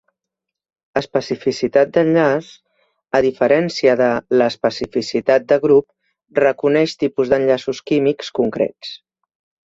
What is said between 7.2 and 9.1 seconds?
d'enllaços químics concrets.